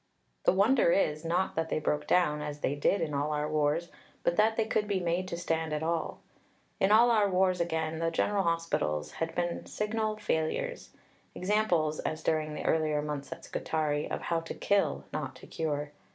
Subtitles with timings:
[0.45, 3.91] The wonder is, not that they broke down, as they did in all our wars,
[4.23, 6.21] but that they could be made to stand at all.
[6.79, 10.89] In all our wars, again, the general hospitals had been signal failures
[11.35, 15.91] examples, as during the earlier months at Scutari, of how to kill, not to cure.